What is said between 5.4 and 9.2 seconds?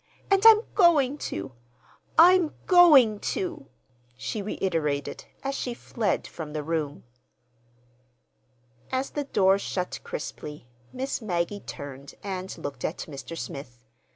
as she fled from the room. As